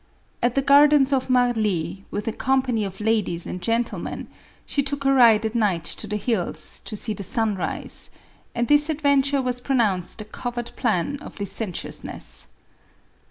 At 0.41 0.55
the 0.55 0.63
gardens 0.63 1.13
of 1.13 1.29
Marly, 1.29 2.05
with 2.09 2.27
a 2.27 2.31
company 2.31 2.83
of 2.85 2.99
ladies 2.99 3.45
and 3.45 3.61
gentlemen, 3.61 4.29
she 4.65 4.81
took 4.81 5.05
a 5.05 5.13
ride 5.13 5.45
at 5.45 5.53
night 5.53 5.83
to 5.83 6.07
the 6.07 6.15
hills, 6.17 6.79
to 6.85 6.95
see 6.95 7.13
the 7.13 7.21
sun 7.23 7.53
rise; 7.53 8.09
and 8.55 8.67
this 8.67 8.89
adventure 8.89 9.43
was 9.43 9.61
pronounced 9.61 10.19
a 10.19 10.25
covert 10.25 10.71
plan 10.75 11.17
of 11.21 11.39
licentiousness. 11.39 12.47